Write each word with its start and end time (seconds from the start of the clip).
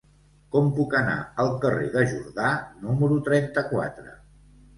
Com 0.53 0.69
puc 0.77 0.95
anar 0.99 1.17
al 1.43 1.51
carrer 1.65 1.89
de 1.97 2.03
Jordà 2.15 2.49
número 2.87 3.19
trenta-quatre? 3.29 4.17